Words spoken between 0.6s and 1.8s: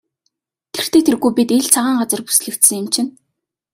Тэртэй тэргүй бид ил